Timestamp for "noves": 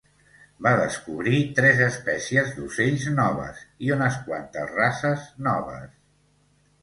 3.19-3.61, 5.49-5.93